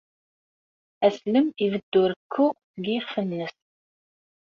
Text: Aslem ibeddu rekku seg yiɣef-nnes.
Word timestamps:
Aslem 1.05 1.47
ibeddu 1.65 2.03
rekku 2.11 2.47
seg 2.71 2.85
yiɣef-nnes. 2.89 3.55